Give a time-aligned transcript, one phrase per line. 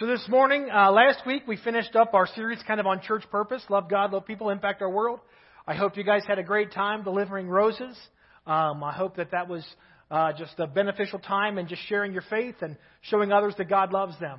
[0.00, 3.22] So this morning, uh, last week, we finished up our series kind of on church
[3.30, 5.20] purpose love God, love people, impact our world.
[5.66, 7.98] I hope you guys had a great time delivering roses.
[8.46, 9.62] Um, I hope that that was
[10.10, 13.92] uh, just a beneficial time and just sharing your faith and showing others that God
[13.92, 14.38] loves them.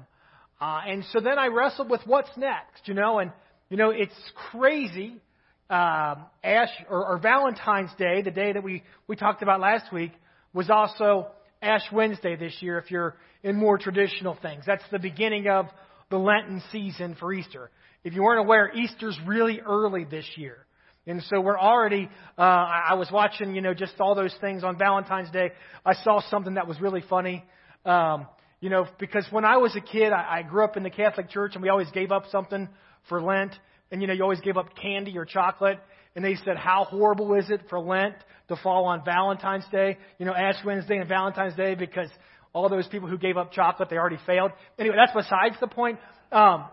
[0.59, 3.31] Uh, and so then I wrestled with what's next, you know, and,
[3.69, 4.17] you know, it's
[4.51, 5.21] crazy.
[5.69, 10.13] Um, Ash or, or Valentine's Day, the day that we, we talked about last week,
[10.53, 11.27] was also
[11.61, 14.63] Ash Wednesday this year if you're in more traditional things.
[14.65, 15.67] That's the beginning of
[16.09, 17.69] the Lenten season for Easter.
[18.03, 20.65] If you weren't aware, Easter's really early this year.
[21.07, 24.77] And so we're already, uh, I was watching, you know, just all those things on
[24.77, 25.51] Valentine's Day.
[25.85, 27.43] I saw something that was really funny.
[27.85, 28.27] Um,
[28.59, 31.29] you know, because when I was a kid, I, I grew up in the Catholic
[31.29, 32.69] Church and we always gave up something
[33.09, 33.53] for Lent.
[33.91, 35.79] And, you know, you always gave up candy or chocolate.
[36.15, 38.15] And they said, how horrible is it for Lent
[38.49, 39.97] to fall on Valentine's Day?
[40.19, 42.09] You know, Ash Wednesday and Valentine's Day because
[42.53, 44.51] all those people who gave up chocolate, they already failed.
[44.77, 45.99] Anyway, that's besides the point.
[46.31, 46.65] Um,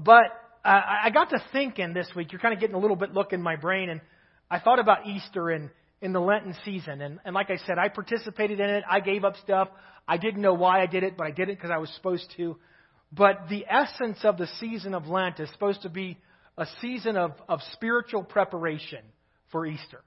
[0.00, 0.26] but
[0.64, 2.32] uh, I got to thinking this week.
[2.32, 4.00] You're kind of getting a little bit look in my brain, and
[4.50, 7.00] I thought about Easter and in the Lenten season.
[7.00, 8.84] And, and like I said, I participated in it.
[8.88, 9.68] I gave up stuff.
[10.06, 12.32] I didn't know why I did it, but I did it because I was supposed
[12.36, 12.56] to.
[13.10, 16.18] But the essence of the season of Lent is supposed to be
[16.56, 19.00] a season of, of spiritual preparation
[19.50, 20.00] for Easter.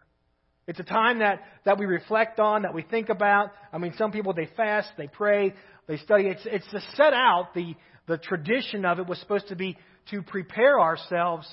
[0.68, 3.52] It's a time that, that we reflect on, that we think about.
[3.72, 5.54] I mean, some people, they fast, they pray,
[5.88, 6.26] they study.
[6.28, 7.76] It's, it's to set out the,
[8.08, 9.78] the tradition of it was supposed to be
[10.12, 11.48] to prepare ourselves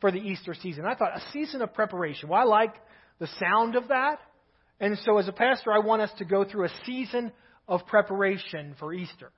[0.00, 0.84] for the Easter season.
[0.84, 2.28] I thought a season of preparation.
[2.28, 2.74] Well, I like
[3.20, 4.18] the sound of that.
[4.80, 7.30] And so as a pastor, I want us to go through a season
[7.68, 9.30] of preparation for Easter.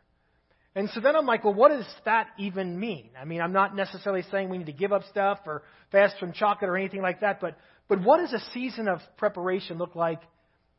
[0.74, 3.10] And so then I'm like, well, what does that even mean?
[3.20, 6.32] I mean, I'm not necessarily saying we need to give up stuff or fast from
[6.32, 10.20] chocolate or anything like that, but, but what does a season of preparation look like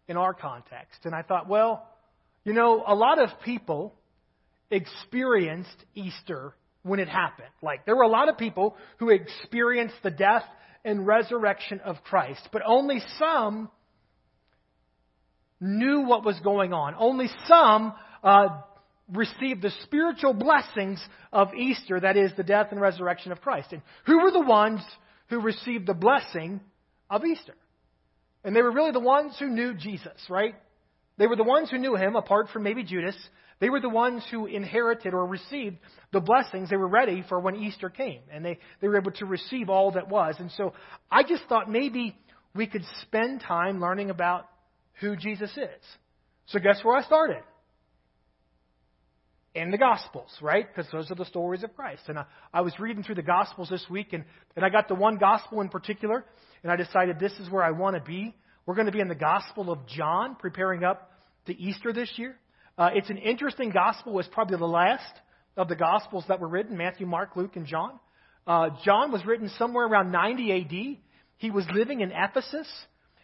[0.08, 1.02] in our context?
[1.04, 1.88] And I thought, well,
[2.44, 3.94] you know, a lot of people
[4.72, 7.50] experienced Easter when it happened.
[7.62, 10.44] Like, there were a lot of people who experienced the death
[10.84, 13.70] and resurrection of Christ, but only some
[15.62, 16.96] knew what was going on.
[16.98, 17.94] Only some
[18.24, 18.62] uh,
[19.12, 23.74] received the spiritual blessings of Easter, that is, the death and resurrection of Christ.
[23.74, 24.82] And who were the ones
[25.30, 26.62] who received the blessing
[27.10, 27.56] of Easter?
[28.44, 30.56] And they were really the ones who knew Jesus, right?
[31.18, 33.16] They were the ones who knew him, apart from maybe Judas.
[33.60, 35.78] They were the ones who inherited or received
[36.12, 36.70] the blessings.
[36.70, 39.92] They were ready for when Easter came, and they, they were able to receive all
[39.92, 40.36] that was.
[40.40, 40.74] And so
[41.12, 42.18] I just thought maybe
[42.56, 44.48] we could spend time learning about
[45.00, 45.84] who Jesus is.
[46.48, 47.44] So guess where I started?
[49.56, 50.66] In the Gospels, right?
[50.68, 52.04] Because those are the stories of Christ.
[52.08, 54.24] And I, I was reading through the Gospels this week, and,
[54.56, 56.26] and I got the one Gospel in particular,
[56.64, 58.36] and I decided this is where I want to be.
[58.66, 61.12] We're going to be in the Gospel of John, preparing up
[61.46, 62.36] to Easter this year.
[62.78, 64.18] Uh, it's an interesting Gospel.
[64.20, 65.14] It's probably the last
[65.56, 68.00] of the Gospels that were written Matthew, Mark, Luke, and John.
[68.48, 70.98] Uh, John was written somewhere around 90 AD.
[71.38, 72.68] He was living in Ephesus,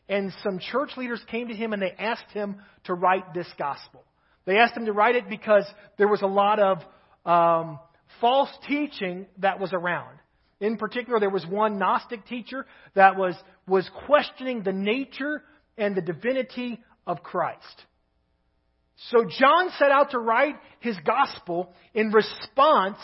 [0.08, 4.04] and some church leaders came to him and they asked him to write this Gospel.
[4.50, 5.64] They asked him to write it because
[6.00, 6.80] there was a lot of
[7.24, 7.78] um,
[8.20, 10.18] false teaching that was around.
[10.60, 12.66] In particular, there was one Gnostic teacher
[12.96, 13.36] that was,
[13.68, 15.44] was questioning the nature
[15.78, 17.86] and the divinity of Christ.
[19.12, 22.98] So John set out to write his gospel in response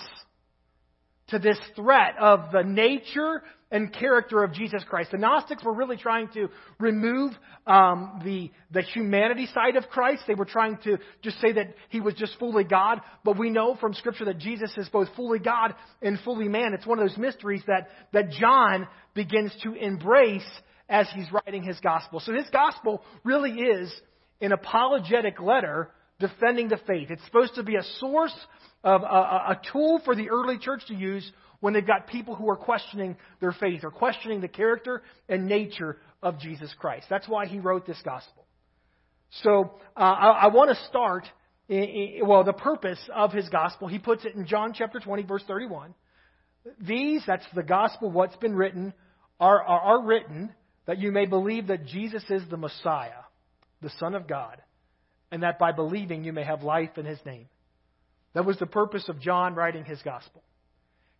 [1.28, 3.42] to this threat of the nature
[3.72, 5.12] and character of Jesus Christ.
[5.12, 6.50] The Gnostics were really trying to
[6.80, 7.34] remove
[7.66, 10.24] um, the, the humanity side of Christ.
[10.28, 13.02] They were trying to just say that he was just fully God.
[13.24, 16.74] But we know from Scripture that Jesus is both fully God and fully man.
[16.74, 20.48] It's one of those mysteries that, that John begins to embrace
[20.88, 22.20] as he's writing his gospel.
[22.20, 23.92] So his gospel really is
[24.42, 25.90] an apologetic letter
[26.20, 27.10] defending the faith.
[27.10, 28.36] It's supposed to be a source
[28.84, 32.50] of a, a tool for the early church to use when they've got people who
[32.50, 37.08] are questioning their faith or questioning the character and nature of Jesus Christ.
[37.10, 38.46] That's why he wrote this gospel.
[39.44, 41.26] So uh, I, I want to start,
[41.68, 43.88] well, the purpose of his gospel.
[43.88, 45.94] He puts it in John chapter 20, verse 31.
[46.80, 48.94] These, that's the gospel, what's been written,
[49.40, 50.52] are, are, are written
[50.88, 53.24] that you may believe that Jesus is the Messiah,
[53.82, 54.62] the Son of God,
[55.36, 57.48] and that by believing you may have life in his name.
[58.34, 60.42] That was the purpose of John writing his gospel.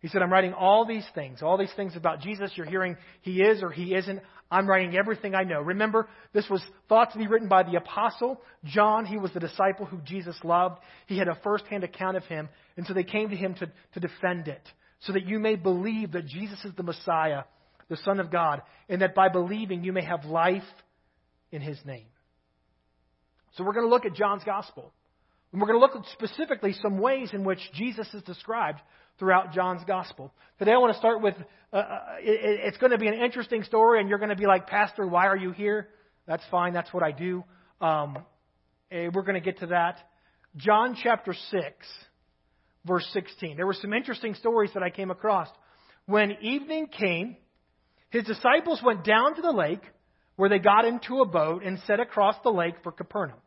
[0.00, 2.50] He said, I'm writing all these things, all these things about Jesus.
[2.54, 4.22] You're hearing he is or he isn't.
[4.50, 5.60] I'm writing everything I know.
[5.60, 9.04] Remember, this was thought to be written by the apostle John.
[9.04, 10.78] He was the disciple who Jesus loved.
[11.06, 12.48] He had a first-hand account of him.
[12.78, 14.62] And so they came to him to, to defend it,
[15.00, 17.42] so that you may believe that Jesus is the Messiah,
[17.90, 20.62] the Son of God, and that by believing you may have life
[21.52, 22.06] in his name.
[23.56, 24.92] So we're going to look at John's gospel.
[25.52, 28.80] And we're going to look at specifically some ways in which Jesus is described
[29.18, 30.32] throughout John's gospel.
[30.58, 31.34] Today I want to start with
[31.72, 34.46] uh, uh it, it's going to be an interesting story, and you're going to be
[34.46, 35.88] like, Pastor, why are you here?
[36.26, 36.74] That's fine.
[36.74, 37.44] That's what I do.
[37.80, 38.18] Um,
[38.90, 39.98] we're going to get to that.
[40.56, 41.62] John chapter 6,
[42.84, 43.56] verse 16.
[43.56, 45.48] There were some interesting stories that I came across.
[46.06, 47.36] When evening came,
[48.10, 49.82] his disciples went down to the lake
[50.36, 53.38] where they got into a boat and set across the lake for Capernaum.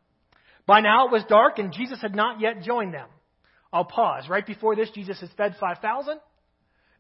[0.70, 3.08] By now it was dark and Jesus had not yet joined them.
[3.74, 4.30] I'll pause.
[4.30, 6.20] Right before this, Jesus has fed 5,000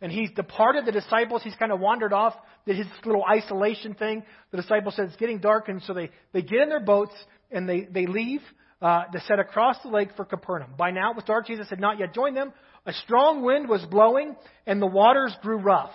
[0.01, 1.44] and he's departed the disciples.
[1.44, 2.33] He's kind of wandered off,
[2.66, 4.24] did his little isolation thing.
[4.50, 7.13] The disciples said it's getting dark, and so they, they get in their boats
[7.51, 8.42] and they, they leave
[8.81, 10.74] uh, to set across the lake for Capernaum.
[10.75, 11.45] By now it was dark.
[11.45, 12.51] Jesus had not yet joined them.
[12.88, 14.36] A strong wind was blowing,
[14.66, 15.94] and the waters grew rough.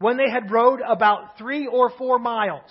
[0.00, 2.68] When they had rowed about three or four miles,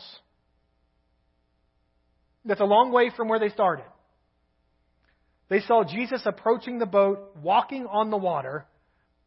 [2.43, 3.85] that's a long way from where they started.
[5.49, 8.65] They saw Jesus approaching the boat, walking on the water,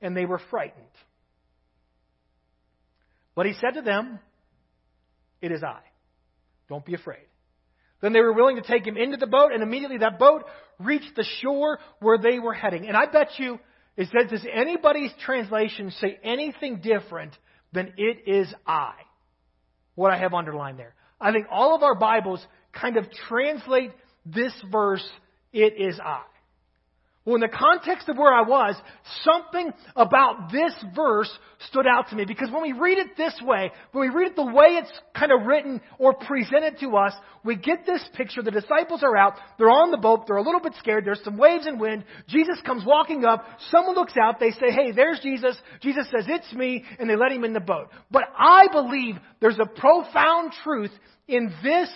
[0.00, 0.86] and they were frightened.
[3.34, 4.20] But he said to them,
[5.40, 5.80] It is I.
[6.69, 7.26] Don't be afraid.
[8.00, 10.44] Then they were willing to take him into the boat, and immediately that boat
[10.78, 12.88] reached the shore where they were heading.
[12.88, 13.58] And I bet you,
[13.96, 17.36] it says, does anybody's translation say anything different
[17.72, 18.92] than it is I?
[19.94, 20.94] What I have underlined there.
[21.20, 23.92] I think all of our Bibles kind of translate
[24.26, 25.06] this verse,
[25.52, 26.22] it is I.
[27.25, 28.75] Well, in the context of where I was,
[29.22, 31.31] something about this verse
[31.69, 34.37] stood out to me because when we read it this way, when we read it
[34.37, 37.12] the way it's kind of written or presented to us,
[37.44, 38.43] we get this picture.
[38.43, 41.37] The disciples are out, they're on the boat, they're a little bit scared, there's some
[41.37, 42.02] waves and wind.
[42.26, 45.56] Jesus comes walking up, someone looks out, they say, hey, there's Jesus.
[45.81, 47.90] Jesus says, it's me, and they let him in the boat.
[48.10, 50.90] But I believe there's a profound truth
[51.28, 51.88] in this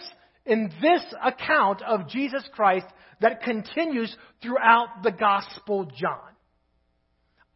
[0.47, 2.87] in this account of Jesus Christ
[3.21, 6.21] that continues throughout the Gospel John.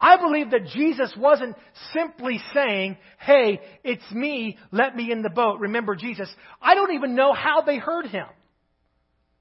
[0.00, 1.56] I believe that Jesus wasn't
[1.92, 5.60] simply saying, hey, it's me, let me in the boat.
[5.60, 6.28] Remember Jesus.
[6.60, 8.26] I don't even know how they heard him.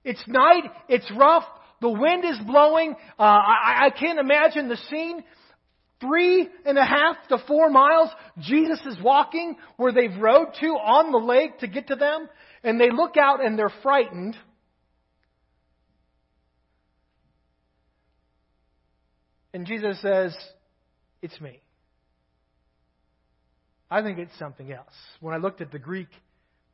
[0.03, 1.45] It's night, it's rough,
[1.81, 2.95] the wind is blowing.
[3.17, 5.23] Uh, I, I can't imagine the scene.
[6.01, 8.09] Three and a half to four miles,
[8.39, 12.29] Jesus is walking where they've rowed to on the lake to get to them,
[12.63, 14.35] and they look out and they're frightened.
[19.53, 20.35] And Jesus says,
[21.21, 21.59] It's me.
[23.91, 24.93] I think it's something else.
[25.19, 26.09] When I looked at the Greek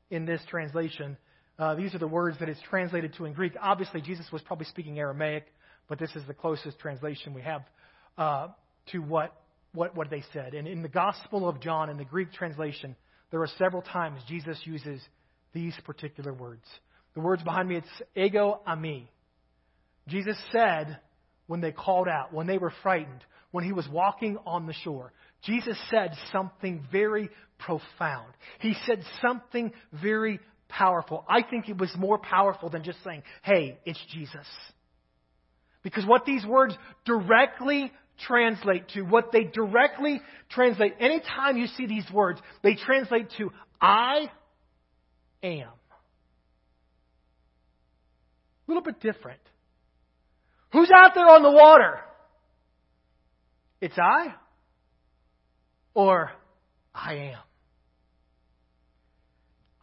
[0.09, 1.17] in this translation,
[1.57, 3.53] uh, these are the words that it's translated to in Greek.
[3.61, 5.45] Obviously, Jesus was probably speaking Aramaic,
[5.87, 7.61] but this is the closest translation we have
[8.17, 8.47] uh,
[8.91, 9.33] to what,
[9.73, 10.53] what, what they said.
[10.53, 12.97] And in the Gospel of John, in the Greek translation,
[13.31, 15.01] there are several times Jesus uses
[15.55, 16.65] these particular words.
[17.15, 19.07] The words behind me, it's ego eimi.
[20.07, 20.99] Jesus said,
[21.47, 25.13] when they called out, when they were frightened, when he was walking on the shore.
[25.43, 28.33] Jesus said something very profound.
[28.59, 29.71] He said something
[30.03, 31.23] very powerful.
[31.29, 34.45] I think it was more powerful than just saying, hey, it's Jesus.
[35.83, 36.75] Because what these words
[37.05, 37.93] directly
[38.27, 40.19] translate to, what they directly
[40.49, 44.29] translate, anytime you see these words, they translate to, I
[45.43, 45.69] am.
[48.67, 49.39] A little bit different.
[50.71, 51.99] Who's out there on the water?
[53.81, 54.33] It's I
[55.93, 56.31] or
[56.93, 57.39] I am.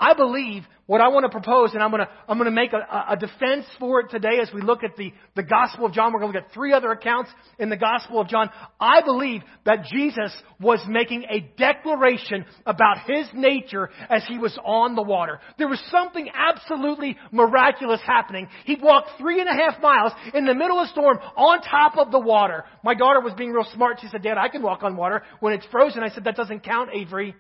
[0.02, 2.72] I believe what I want to propose, and I'm going to, I'm going to make
[2.72, 6.12] a, a defense for it today as we look at the, the Gospel of John.
[6.12, 7.30] We're going to look at three other accounts
[7.60, 8.50] in the Gospel of John.
[8.80, 14.96] I believe that Jesus was making a declaration about his nature as he was on
[14.96, 15.38] the water.
[15.56, 18.48] There was something absolutely miraculous happening.
[18.64, 21.96] He walked three and a half miles in the middle of a storm on top
[21.96, 22.64] of the water.
[22.82, 23.98] My daughter was being real smart.
[24.00, 26.02] She said, Dad, I can walk on water when it's frozen.
[26.02, 27.36] I said, that doesn't count, Avery.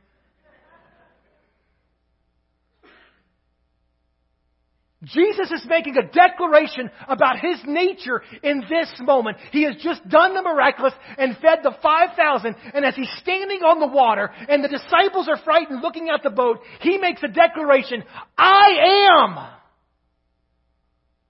[5.04, 9.38] Jesus is making a declaration about his nature in this moment.
[9.50, 12.54] He has just done the miraculous and fed the 5,000.
[12.72, 16.30] And as he's standing on the water and the disciples are frightened looking at the
[16.30, 18.04] boat, he makes a declaration,
[18.38, 19.38] I am.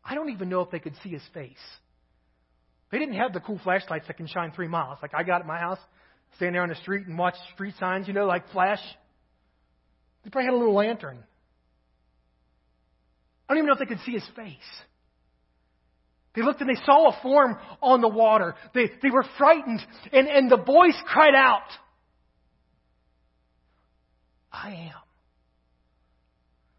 [0.05, 1.57] I don't even know if they could see his face.
[2.91, 5.47] They didn't have the cool flashlights that can shine three miles like I got at
[5.47, 5.79] my house.
[6.37, 8.81] Stand there on the street and watch street signs, you know, like flash.
[10.25, 11.25] They probably had a little lantern.
[13.52, 14.56] I don't even know if they could see his face.
[16.35, 18.54] They looked and they saw a form on the water.
[18.73, 21.68] They, they were frightened, and, and the voice cried out,
[24.50, 25.02] I am.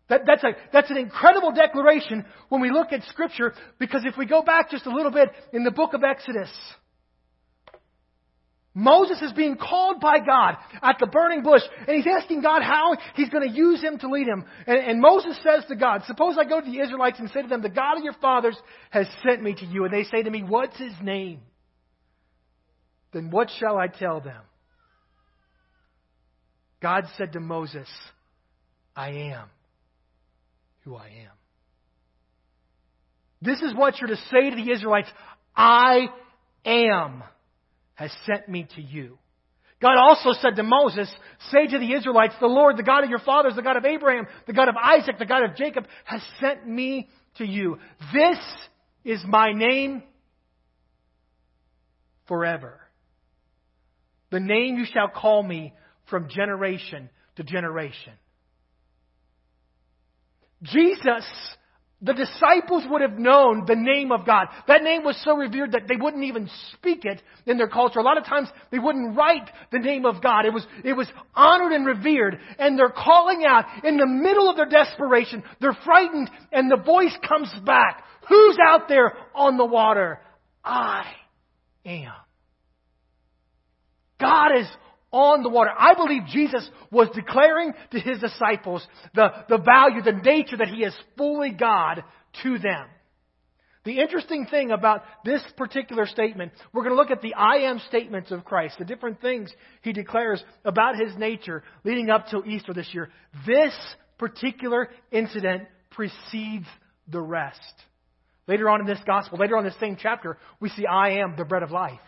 [0.09, 4.25] That, that's, a, that's an incredible declaration when we look at Scripture because if we
[4.25, 6.49] go back just a little bit in the book of Exodus,
[8.75, 12.97] Moses is being called by God at the burning bush, and he's asking God how
[13.15, 14.45] he's going to use him to lead him.
[14.65, 17.47] And, and, Moses says to God, Suppose I go to the Israelites and say to
[17.47, 18.57] them, The God of your fathers
[18.89, 19.85] has sent me to you.
[19.85, 21.41] And they say to me, What's his name?
[23.13, 24.41] Then what shall I tell them?
[26.81, 27.87] God said to Moses,
[28.95, 29.45] I am
[30.81, 31.31] who I am.
[33.39, 35.09] This is what you're to say to the Israelites
[35.55, 36.07] I
[36.65, 37.23] am
[37.95, 39.17] has sent me to you.
[39.81, 41.13] God also said to Moses,
[41.51, 44.27] Say to the Israelites, The Lord, the God of your fathers, the God of Abraham,
[44.47, 47.79] the God of Isaac, the God of Jacob, has sent me to you.
[48.13, 48.37] This
[49.03, 50.03] is my name
[52.27, 52.79] forever.
[54.31, 55.73] The name you shall call me
[56.09, 58.13] from generation to generation.
[60.63, 61.25] Jesus
[62.03, 64.47] the disciples would have known the name of God.
[64.67, 67.99] That name was so revered that they wouldn't even speak it in their culture.
[67.99, 70.45] A lot of times they wouldn't write the name of God.
[70.45, 72.39] It was, it was honored and revered.
[72.59, 75.43] And they're calling out in the middle of their desperation.
[75.61, 78.03] They're frightened and the voice comes back.
[78.27, 80.19] Who's out there on the water?
[80.63, 81.05] I
[81.85, 82.11] am.
[84.19, 84.67] God is
[85.13, 85.69] on the water.
[85.77, 90.83] I believe Jesus was declaring to his disciples the, the value, the nature that he
[90.83, 92.03] is fully God
[92.41, 92.87] to them.
[93.85, 97.79] The interesting thing about this particular statement, we're going to look at the I am
[97.87, 99.51] statements of Christ, the different things
[99.81, 103.09] he declares about his nature leading up to Easter this year.
[103.45, 103.73] This
[104.17, 106.65] particular incident precedes
[107.09, 107.59] the rest.
[108.47, 111.35] Later on in this gospel, later on in this same chapter, we see I am
[111.37, 111.99] the bread of life.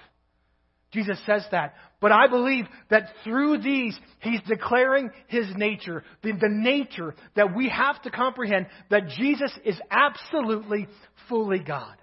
[0.96, 1.76] Jesus says that.
[2.02, 7.70] But I believe that through these, He's declaring His nature, the, the nature that we
[7.70, 10.88] have to comprehend that Jesus is absolutely
[11.30, 11.96] fully God.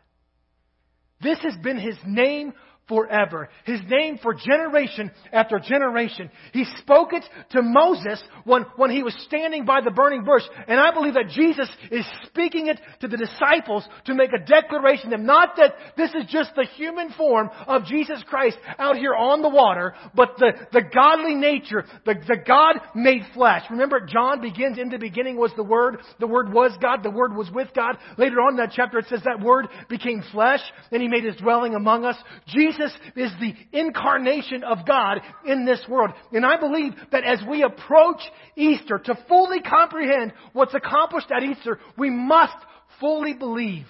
[1.21, 2.53] This has been His name
[2.89, 3.49] forever.
[3.65, 6.31] His name for generation after generation.
[6.53, 10.43] He spoke it to Moses when, when he was standing by the burning bush.
[10.67, 15.11] And I believe that Jesus is speaking it to the disciples to make a declaration
[15.11, 15.27] to them.
[15.27, 19.49] Not that this is just the human form of Jesus Christ out here on the
[19.49, 23.63] water, but the, the godly nature, the, the God made flesh.
[23.71, 25.99] Remember, John begins, in the beginning was the Word.
[26.19, 27.03] The Word was God.
[27.03, 27.97] The Word was with God.
[28.19, 30.61] Later on in that chapter it says that Word became flesh
[30.91, 32.17] and He made His dwelling among us.
[32.47, 36.13] Jesus Jesus is the incarnation of God in this world.
[36.33, 38.21] And I believe that as we approach
[38.57, 42.57] Easter to fully comprehend what's accomplished at Easter, we must
[43.01, 43.87] fully believe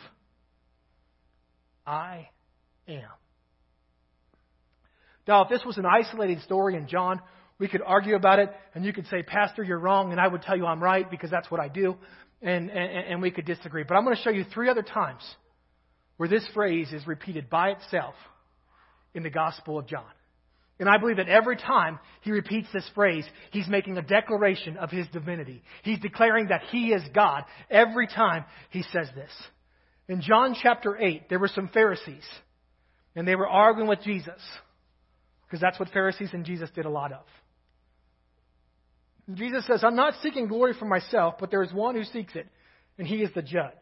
[1.87, 2.29] I
[2.89, 3.03] am.
[5.27, 7.21] Now, if this was an isolated story in John,
[7.59, 10.43] we could argue about it, and you could say, Pastor, you're wrong, and I would
[10.43, 11.97] tell you I'm right because that's what I do,
[12.41, 13.85] and, and, and we could disagree.
[13.85, 15.23] But I'm going to show you three other times
[16.17, 18.15] where this phrase is repeated by itself
[19.15, 20.05] in the Gospel of John.
[20.79, 24.91] And I believe that every time he repeats this phrase, he's making a declaration of
[24.91, 25.63] his divinity.
[25.85, 29.31] He's declaring that he is God every time he says this.
[30.09, 32.25] In John chapter 8, there were some Pharisees,
[33.15, 34.41] and they were arguing with Jesus,
[35.47, 37.25] because that's what Pharisees and Jesus did a lot of.
[39.33, 42.49] Jesus says, I'm not seeking glory for myself, but there is one who seeks it,
[42.99, 43.73] and he is the judge.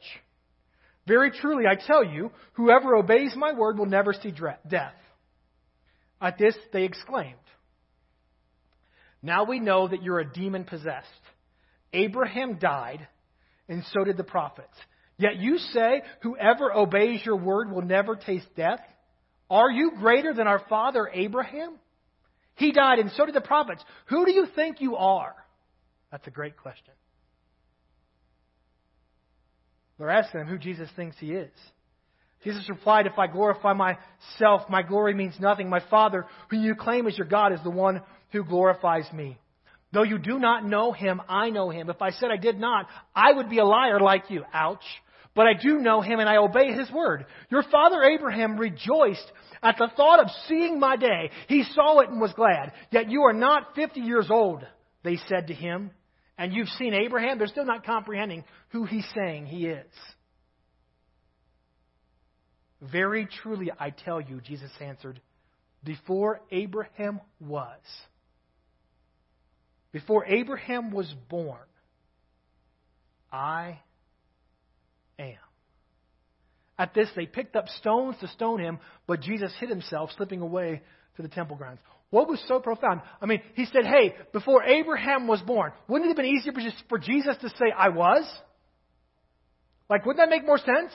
[1.06, 4.34] Very truly, I tell you, whoever obeys my word will never see
[4.68, 4.92] death.
[6.20, 7.34] At this, they exclaimed,
[9.22, 11.06] Now we know that you're a demon possessed.
[11.92, 13.06] Abraham died,
[13.68, 14.76] and so did the prophets.
[15.16, 18.80] Yet you say, Whoever obeys your word will never taste death.
[19.48, 21.76] Are you greater than our father Abraham?
[22.54, 23.82] He died, and so did the prophets.
[24.06, 25.34] Who do you think you are?
[26.12, 26.92] That's a great question.
[29.98, 31.50] They're asking him who Jesus thinks he is.
[32.42, 35.68] Jesus replied, If I glorify myself, my glory means nothing.
[35.68, 38.00] My Father, whom you claim as your God, is the one
[38.32, 39.38] who glorifies me.
[39.92, 41.90] Though you do not know him, I know him.
[41.90, 44.44] If I said I did not, I would be a liar like you.
[44.52, 44.84] Ouch.
[45.34, 47.26] But I do know him and I obey his word.
[47.50, 49.30] Your father Abraham rejoiced
[49.62, 51.30] at the thought of seeing my day.
[51.48, 52.72] He saw it and was glad.
[52.90, 54.64] Yet you are not fifty years old,
[55.04, 55.90] they said to him.
[56.38, 57.38] And you've seen Abraham.
[57.38, 59.86] They're still not comprehending who he's saying he is.
[62.80, 65.20] Very truly, I tell you, Jesus answered,
[65.84, 67.78] before Abraham was,
[69.92, 71.58] before Abraham was born,
[73.32, 73.80] I
[75.18, 75.36] am.
[76.78, 80.82] At this, they picked up stones to stone him, but Jesus hid himself, slipping away
[81.16, 81.80] to the temple grounds.
[82.08, 83.02] What was so profound?
[83.20, 86.52] I mean, he said, hey, before Abraham was born, wouldn't it have been easier
[86.88, 88.24] for Jesus to say, I was?
[89.88, 90.92] Like, wouldn't that make more sense?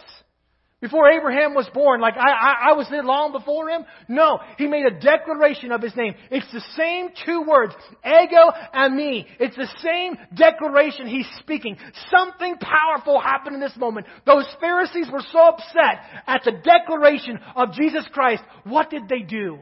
[0.82, 3.86] Before Abraham was born, like I, I, I was there long before him?
[4.10, 6.16] No, he made a declaration of his name.
[6.30, 7.74] It's the same two words,
[8.06, 9.26] ego eimi.
[9.40, 11.78] It's the same declaration he's speaking.
[12.12, 14.06] Something powerful happened in this moment.
[14.26, 18.44] Those Pharisees were so upset at the declaration of Jesus Christ.
[18.66, 19.60] What did they do?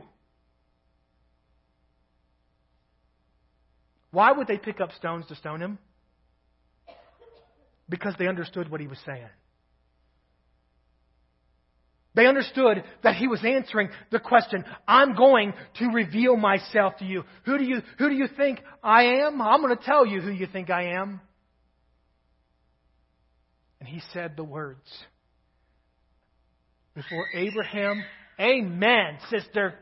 [4.09, 5.77] Why would they pick up stones to stone him?
[7.87, 9.29] Because they understood what he was saying.
[12.15, 17.23] They understood that he was answering the question, I'm going to reveal myself to you.
[17.45, 19.41] Who do you, who do you think I am?
[19.41, 21.21] I'm going to tell you who you think I am.
[23.79, 24.87] And he said the words.
[26.93, 28.03] Before Abraham,
[28.39, 29.75] Amen, sister.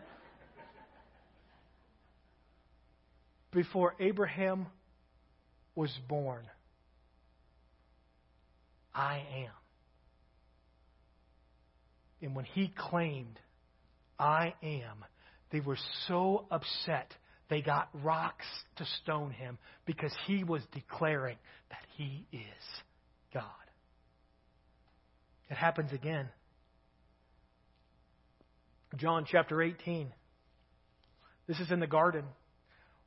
[3.52, 4.68] Before Abraham
[5.76, 6.44] was born,
[8.94, 9.61] I am.
[12.22, 13.40] And when he claimed,
[14.20, 15.06] I am,
[15.52, 17.14] they were so upset
[17.50, 18.46] they got rocks
[18.78, 21.36] to stone him because he was declaring
[21.70, 22.84] that he is
[23.34, 23.44] God.
[25.50, 26.30] It happens again.
[28.96, 30.14] John chapter 18.
[31.46, 32.24] This is in the garden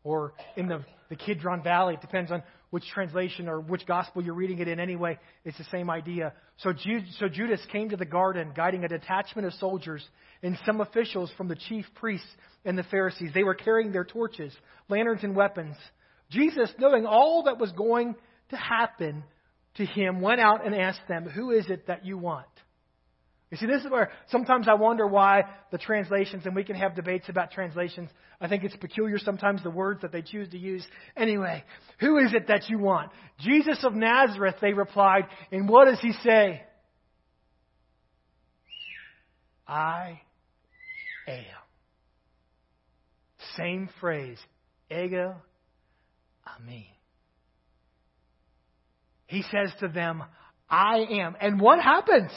[0.05, 1.95] or in the, the Kidron Valley.
[1.95, 5.19] It depends on which translation or which gospel you're reading it in anyway.
[5.45, 6.33] It's the same idea.
[6.59, 10.05] So, Jude, so Judas came to the garden guiding a detachment of soldiers
[10.43, 12.29] and some officials from the chief priests
[12.65, 13.31] and the Pharisees.
[13.35, 14.53] They were carrying their torches,
[14.89, 15.77] lanterns, and weapons.
[16.31, 18.15] Jesus, knowing all that was going
[18.51, 19.25] to happen
[19.77, 22.47] to him, went out and asked them, Who is it that you want?
[23.55, 26.97] You see, this is where sometimes I wonder why the translations, and we can have
[26.97, 28.11] debates about translations.
[28.41, 30.85] I think it's peculiar sometimes the words that they choose to use.
[31.17, 31.63] Anyway,
[32.01, 33.13] who is it that you want?
[33.39, 35.29] Jesus of Nazareth, they replied.
[35.53, 36.65] And what does he say?
[39.69, 40.21] I
[41.29, 41.45] am.
[43.57, 44.39] Same phrase.
[44.91, 45.37] Ego
[46.45, 46.87] eimi.
[49.29, 50.25] He says to them,
[50.69, 51.37] I am.
[51.41, 52.33] And what happens?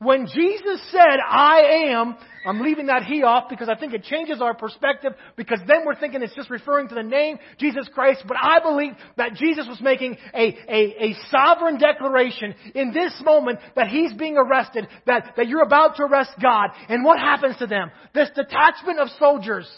[0.00, 4.40] When Jesus said, I am, I'm leaving that he off because I think it changes
[4.40, 8.22] our perspective because then we're thinking it's just referring to the name Jesus Christ.
[8.28, 13.58] But I believe that Jesus was making a, a, a sovereign declaration in this moment
[13.74, 16.70] that he's being arrested, that, that you're about to arrest God.
[16.88, 17.90] And what happens to them?
[18.14, 19.68] This detachment of soldiers,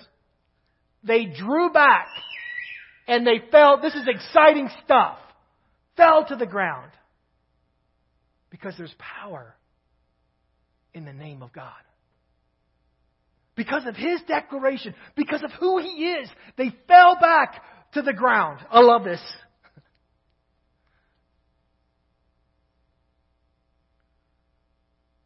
[1.02, 2.09] they drew back
[3.09, 5.16] and they fell, this is exciting stuff,
[5.96, 6.90] fell to the ground
[8.50, 9.56] because there's power
[10.94, 11.72] in the name of God.
[13.57, 18.61] Because of his declaration, because of who he is, they fell back to the ground.
[18.70, 19.20] I love this.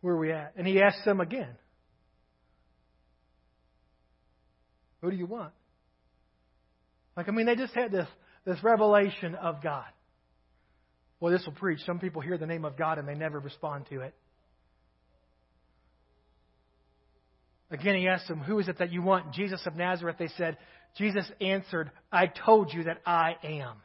[0.00, 0.54] Where are we at?
[0.56, 1.56] And he asked them again
[5.04, 5.52] Who do you want?
[7.14, 8.08] Like, I mean, they just had this,
[8.46, 9.84] this revelation of God.
[11.20, 11.80] Well, this will preach.
[11.84, 14.14] Some people hear the name of God and they never respond to it.
[17.74, 19.32] Again, he asked them, Who is it that you want?
[19.32, 20.16] Jesus of Nazareth.
[20.16, 20.56] They said,
[20.96, 23.76] Jesus answered, I told you that I am.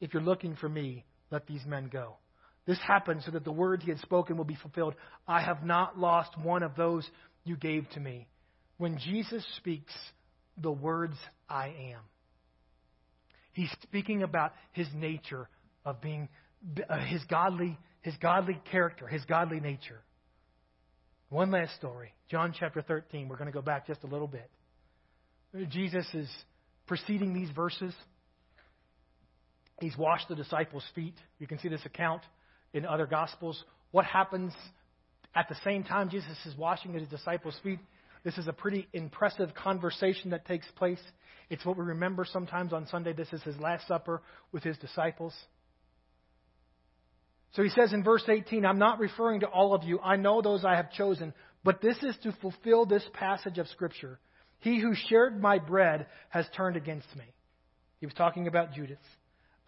[0.00, 2.14] If you're looking for me, let these men go.
[2.64, 4.94] This happened so that the words he had spoken will be fulfilled.
[5.26, 7.08] I have not lost one of those
[7.42, 8.28] you gave to me.
[8.78, 9.92] When Jesus speaks
[10.56, 11.16] the words
[11.48, 12.00] I am,
[13.52, 15.48] he's speaking about his nature
[15.84, 16.28] of being
[16.88, 20.02] uh, his godly, his godly character, his godly nature.
[21.34, 22.14] One last story.
[22.30, 23.28] John chapter 13.
[23.28, 24.48] We're going to go back just a little bit.
[25.68, 26.30] Jesus is
[26.86, 27.92] preceding these verses.
[29.80, 31.16] He's washed the disciples' feet.
[31.40, 32.22] You can see this account
[32.72, 33.64] in other Gospels.
[33.90, 34.52] What happens
[35.34, 37.80] at the same time Jesus is washing his disciples' feet?
[38.22, 41.02] This is a pretty impressive conversation that takes place.
[41.50, 43.12] It's what we remember sometimes on Sunday.
[43.12, 45.34] This is his Last Supper with his disciples.
[47.54, 50.00] So he says in verse 18, I'm not referring to all of you.
[50.00, 54.18] I know those I have chosen, but this is to fulfill this passage of Scripture.
[54.58, 57.24] He who shared my bread has turned against me.
[58.00, 58.98] He was talking about Judas.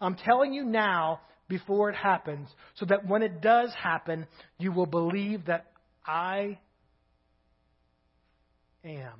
[0.01, 4.85] I'm telling you now before it happens, so that when it does happen, you will
[4.85, 5.67] believe that
[6.05, 6.59] I
[8.83, 9.13] am.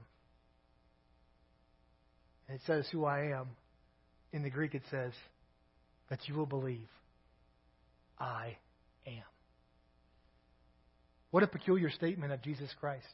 [2.49, 3.47] And it says who I am.
[4.33, 5.13] In the Greek, it says
[6.09, 6.87] that you will believe.
[8.19, 8.57] I
[9.05, 9.23] am.
[11.31, 13.05] What a peculiar statement of Jesus Christ.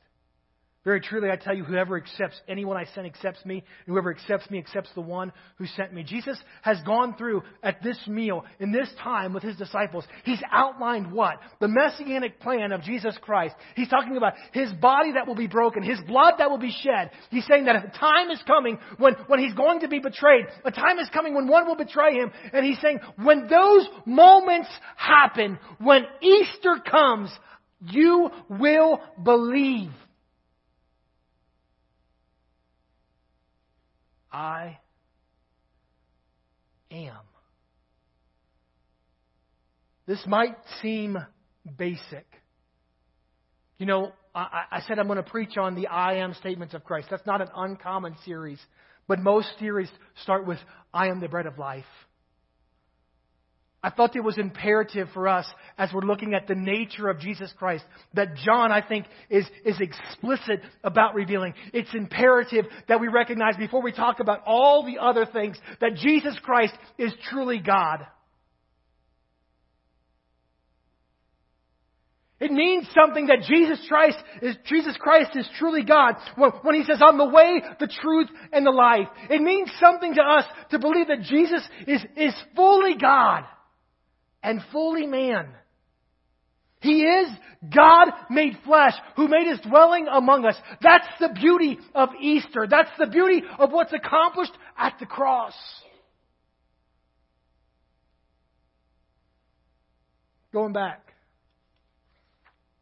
[0.85, 4.49] Very truly, I tell you, whoever accepts anyone I send accepts me, and whoever accepts
[4.51, 6.03] me accepts the one who sent me.
[6.03, 10.03] Jesus has gone through at this meal, in this time with his disciples.
[10.25, 11.37] He's outlined what?
[11.61, 13.55] The messianic plan of Jesus Christ.
[13.77, 17.11] He's talking about his body that will be broken, his blood that will be shed.
[17.29, 20.47] He's saying that a time is coming when, when he's going to be betrayed.
[20.65, 22.29] A time is coming when one will betray him.
[22.51, 24.67] And he's saying, when those moments
[24.97, 27.31] happen, when Easter comes,
[27.79, 29.91] you will believe.
[34.33, 34.79] I
[36.91, 37.19] am.
[40.05, 41.17] This might seem
[41.77, 42.25] basic.
[43.77, 46.83] You know, I, I said I'm going to preach on the I am statements of
[46.83, 47.07] Christ.
[47.09, 48.59] That's not an uncommon series,
[49.07, 49.89] but most series
[50.23, 50.59] start with
[50.93, 51.85] I am the bread of life.
[53.83, 55.45] I thought it was imperative for us
[55.77, 59.75] as we're looking at the nature of Jesus Christ that John, I think, is, is
[59.81, 61.53] explicit about revealing.
[61.73, 66.33] It's imperative that we recognize before we talk about all the other things that Jesus
[66.41, 68.07] Christ is truly God.
[72.39, 76.15] It means something that Jesus Christ is, Jesus Christ is truly God.
[76.35, 79.07] When, when He says, I'm the way, the truth, and the life.
[79.29, 83.43] It means something to us to believe that Jesus is, is fully God
[84.43, 85.47] and fully man.
[86.81, 87.29] He is
[87.73, 90.55] God made flesh who made his dwelling among us.
[90.81, 92.67] That's the beauty of Easter.
[92.69, 95.53] That's the beauty of what's accomplished at the cross.
[100.51, 101.13] Going back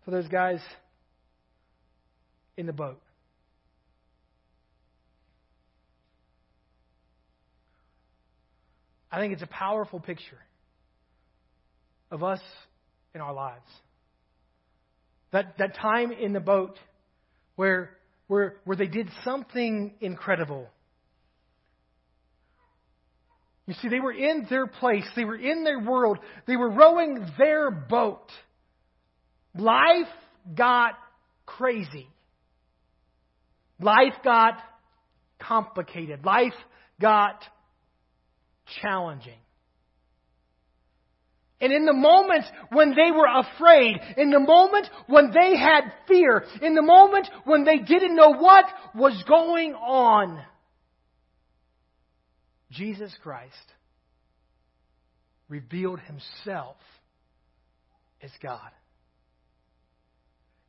[0.03, 0.59] for those guys
[2.57, 2.99] in the boat.
[9.11, 10.39] I think it's a powerful picture
[12.11, 12.41] of us
[13.15, 13.65] in our lives.
[15.31, 16.77] That, that time in the boat
[17.55, 17.91] where,
[18.27, 20.67] where, where they did something incredible.
[23.65, 27.25] You see, they were in their place, they were in their world, they were rowing
[27.37, 28.29] their boat.
[29.55, 30.07] Life
[30.55, 30.95] got
[31.45, 32.07] crazy.
[33.79, 34.57] Life got
[35.39, 36.25] complicated.
[36.25, 36.53] Life
[36.99, 37.41] got
[38.81, 39.39] challenging.
[41.61, 46.43] And in the moment when they were afraid, in the moment when they had fear,
[46.61, 50.43] in the moment when they didn't know what was going on,
[52.71, 53.53] Jesus Christ
[55.49, 56.77] revealed himself
[58.23, 58.71] as God.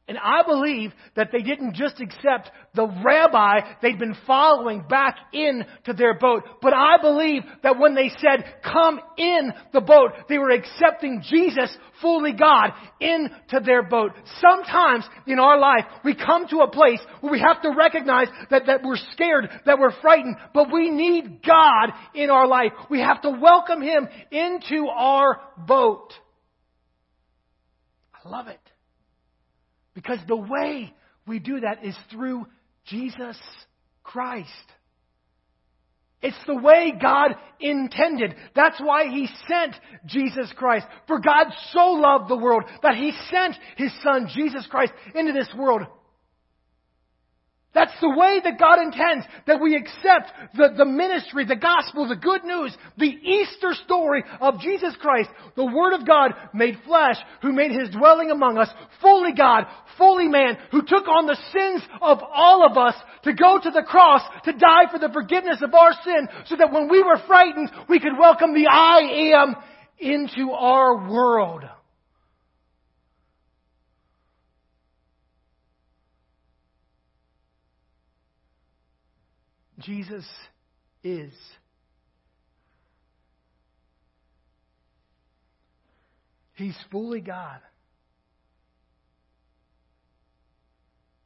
[0.08, 5.92] And I believe that they didn't just accept the rabbi they'd been following back into
[5.96, 10.50] their boat, but I believe that when they said, come in the boat, they were
[10.50, 14.10] accepting Jesus, fully God, into their boat.
[14.40, 18.66] Sometimes in our life, we come to a place where we have to recognize that,
[18.66, 22.72] that we're scared, that we're frightened, but we need God in our life.
[22.90, 26.12] We have to welcome Him into our boat.
[28.12, 28.58] I love it.
[29.94, 30.92] Because the way
[31.26, 32.46] we do that is through
[32.86, 33.38] Jesus
[34.02, 34.48] Christ.
[36.22, 38.36] It's the way God intended.
[38.54, 39.74] That's why He sent
[40.06, 40.86] Jesus Christ.
[41.08, 45.52] For God so loved the world that He sent His Son, Jesus Christ, into this
[45.56, 45.82] world
[47.74, 52.16] that's the way that God intends that we accept the, the ministry, the gospel, the
[52.16, 57.52] good news, the Easter story of Jesus Christ, the Word of God made flesh, who
[57.52, 58.68] made His dwelling among us,
[59.00, 59.64] fully God,
[59.96, 63.84] fully man, who took on the sins of all of us to go to the
[63.86, 67.70] cross, to die for the forgiveness of our sin, so that when we were frightened,
[67.88, 69.56] we could welcome the I am
[69.98, 71.64] into our world.
[79.82, 80.24] Jesus
[81.02, 81.32] is.
[86.54, 87.60] He's fully God.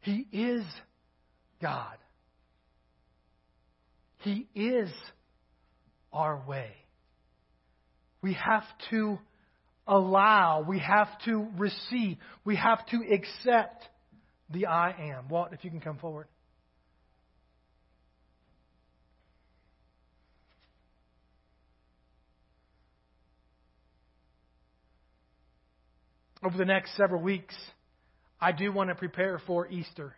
[0.01, 0.65] He is
[1.61, 1.97] God.
[4.19, 4.91] He is
[6.13, 6.71] our way.
[8.23, 9.19] We have to
[9.87, 13.85] allow, we have to receive, we have to accept
[14.51, 15.29] the I am.
[15.29, 16.27] Walt, if you can come forward.
[26.45, 27.55] Over the next several weeks,
[28.41, 30.15] I do want to prepare for Easter.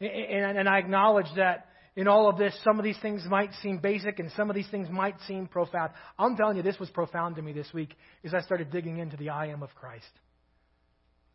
[0.00, 4.18] And, I acknowledge that in all of this, some of these things might seem basic
[4.18, 5.92] and some of these things might seem profound.
[6.18, 9.16] I'm telling you, this was profound to me this week as I started digging into
[9.16, 10.10] the I am of Christ.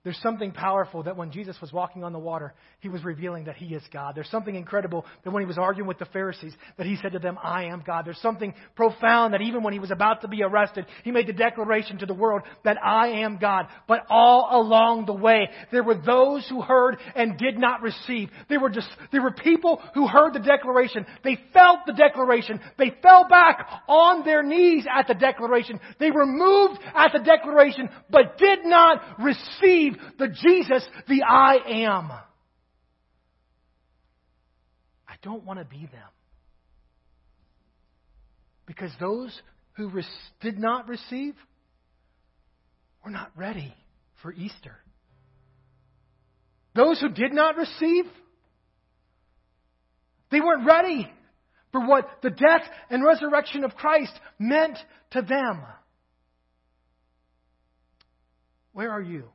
[0.03, 3.57] There's something powerful that when Jesus was walking on the water, he was revealing that
[3.57, 4.13] he is God.
[4.15, 7.19] There's something incredible that when he was arguing with the Pharisees, that he said to
[7.19, 8.05] them, I am God.
[8.05, 11.33] There's something profound that even when he was about to be arrested, he made the
[11.33, 13.65] declaration to the world that I am God.
[13.85, 18.29] But all along the way, there were those who heard and did not receive.
[18.47, 21.05] There were just, there were people who heard the declaration.
[21.23, 22.61] They felt the declaration.
[22.77, 25.81] They fell back on their knees at the declaration.
[25.99, 32.11] They were moved at the declaration, but did not receive the Jesus, the I am.
[35.07, 36.09] I don't want to be them.
[38.65, 39.39] Because those
[39.73, 39.89] who
[40.41, 41.35] did not receive
[43.03, 43.73] were not ready
[44.21, 44.75] for Easter.
[46.75, 48.05] Those who did not receive,
[50.29, 51.11] they weren't ready
[51.71, 54.77] for what the death and resurrection of Christ meant
[55.11, 55.63] to them.
[58.73, 59.29] Where are you?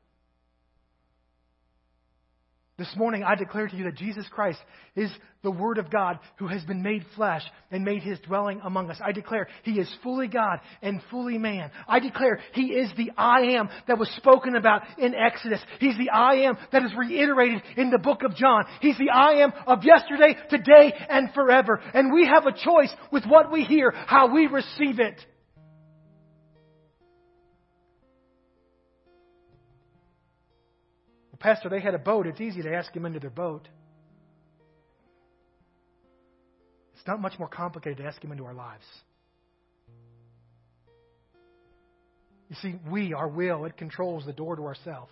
[2.83, 4.59] This morning, I declare to you that Jesus Christ
[4.97, 5.09] is
[5.45, 8.99] the Word of God who has been made flesh and made his dwelling among us.
[9.01, 11.71] I declare he is fully God and fully man.
[11.87, 15.61] I declare he is the I am that was spoken about in Exodus.
[15.79, 18.64] He's the I am that is reiterated in the book of John.
[18.81, 21.81] He's the I am of yesterday, today, and forever.
[21.95, 25.25] And we have a choice with what we hear, how we receive it.
[31.42, 32.28] Pastor, they had a boat.
[32.28, 33.68] It's easy to ask him into their boat.
[36.94, 38.85] It's not much more complicated to ask him into our lives.
[42.48, 45.09] You see, we, our will, it controls the door to ourself.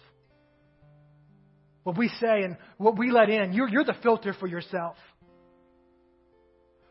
[1.83, 4.97] What we say and what we let in, you're, you're the filter for yourself.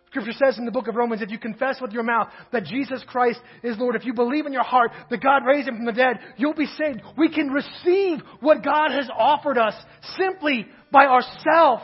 [0.09, 3.03] Scripture says in the book of Romans, if you confess with your mouth that Jesus
[3.07, 5.91] Christ is Lord, if you believe in your heart that God raised him from the
[5.91, 7.01] dead, you'll be saved.
[7.15, 9.75] We can receive what God has offered us
[10.17, 11.81] simply by ourself.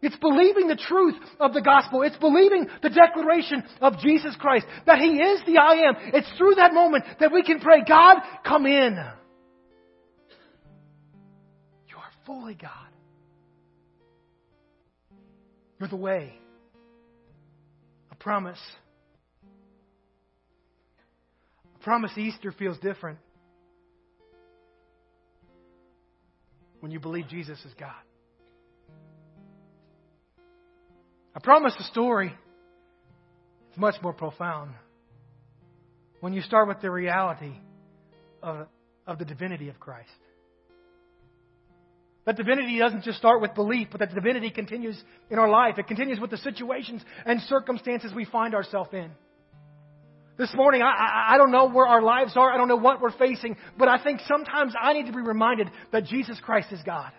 [0.00, 2.02] It's believing the truth of the gospel.
[2.02, 5.94] It's believing the declaration of Jesus Christ, that He is the I am.
[6.14, 8.96] It's through that moment that we can pray, God, come in.
[11.88, 12.91] You are fully God.
[15.82, 16.32] You're the way.
[18.12, 18.60] A promise.
[21.74, 23.18] A promise Easter feels different
[26.78, 27.90] when you believe Jesus is God.
[31.34, 32.32] I promise the story
[33.72, 34.74] is much more profound
[36.20, 37.54] when you start with the reality
[38.40, 38.68] of,
[39.04, 40.10] of the divinity of Christ.
[42.24, 45.78] That divinity doesn't just start with belief, but that divinity continues in our life.
[45.78, 49.10] It continues with the situations and circumstances we find ourselves in.
[50.38, 52.50] This morning, I, I, I, don't know where our lives are.
[52.50, 53.56] I don't know what we're facing.
[53.76, 57.12] But I think sometimes I need to be reminded that Jesus Christ is God.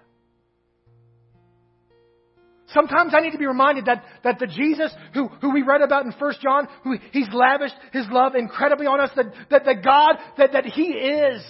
[2.74, 6.06] Sometimes I need to be reminded that, that the Jesus who, who we read about
[6.06, 10.16] in 1 John, who He's lavished His love incredibly on us, that, that the God
[10.38, 11.44] that, that He is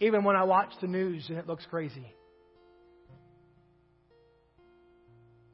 [0.00, 2.14] even when I watch the news and it looks crazy.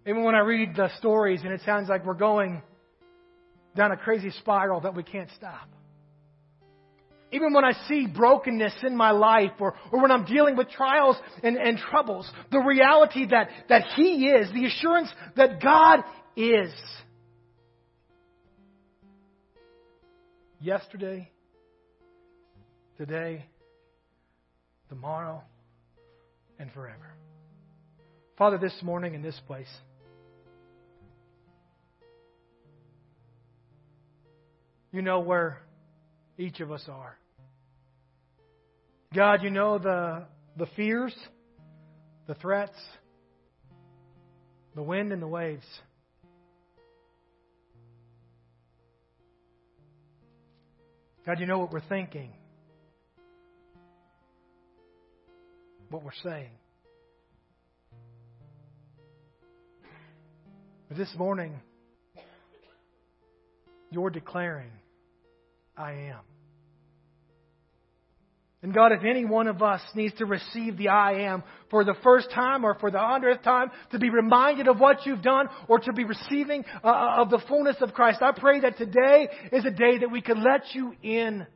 [0.07, 2.63] Even when I read the stories and it sounds like we're going
[3.75, 5.69] down a crazy spiral that we can't stop.
[7.33, 11.17] Even when I see brokenness in my life or, or when I'm dealing with trials
[11.43, 16.01] and, and troubles, the reality that, that He is, the assurance that God
[16.37, 16.73] is.
[20.61, 21.29] Yesterday,
[22.97, 23.47] today,
[24.95, 25.43] tomorrow,
[26.61, 27.15] and forever.
[28.39, 29.69] Father, this morning in this place,
[34.93, 35.63] you know where
[36.39, 37.19] each of us are.
[39.13, 40.27] God, you know the,
[40.57, 41.15] the fears,
[42.29, 42.79] the threats,
[44.77, 45.67] the wind and the waves.
[51.27, 52.33] God, you know what we're thinking.
[55.95, 56.51] What we're saying.
[60.89, 61.55] But this morning,
[63.93, 64.73] you're declaring,
[65.77, 66.19] I am.
[68.63, 71.95] And God, if any one of us needs to receive the I am for the
[72.03, 75.79] first time or for the hundredth time, to be reminded of what you've done or
[75.79, 79.65] to be receiving uh, uh of the fullness of Christ, I pray that today is
[79.65, 81.47] a day that we could let you in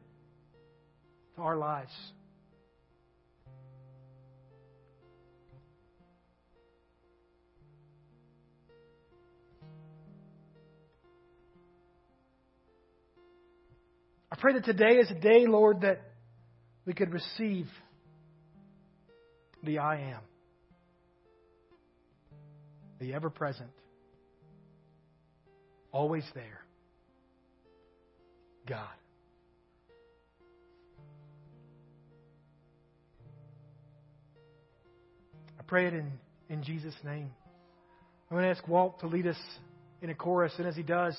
[1.34, 1.90] to our lives.
[14.38, 16.00] Pray that today is a day, Lord, that
[16.86, 17.66] we could receive
[19.64, 20.20] the I am,
[23.00, 23.70] the ever present,
[25.90, 26.60] always there,
[28.68, 28.86] God.
[35.58, 36.12] I pray it in,
[36.48, 37.30] in Jesus' name.
[38.30, 39.38] I'm going to ask Walt to lead us
[40.00, 41.18] in a chorus, and as he does,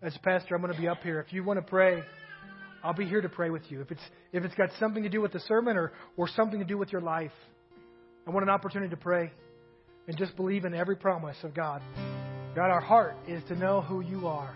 [0.00, 1.20] as pastor, I'm going to be up here.
[1.20, 2.02] If you want to pray,
[2.84, 3.80] I'll be here to pray with you.
[3.80, 6.66] If it's if it's got something to do with the sermon or or something to
[6.66, 7.32] do with your life,
[8.26, 9.32] I want an opportunity to pray
[10.06, 11.80] and just believe in every promise of God.
[12.54, 14.54] God, our heart is to know who you are.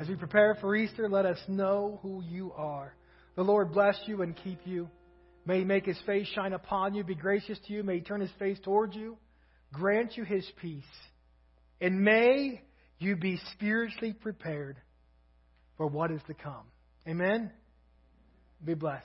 [0.00, 2.92] As we prepare for Easter, let us know who you are.
[3.36, 4.90] The Lord bless you and keep you.
[5.46, 7.84] May he make his face shine upon you, be gracious to you.
[7.84, 9.16] May he turn his face towards you,
[9.72, 10.82] grant you his peace.
[11.80, 12.60] And may
[12.98, 14.78] you be spiritually prepared
[15.82, 16.62] for what is to come.
[17.08, 17.50] Amen?
[18.64, 19.04] Be blessed.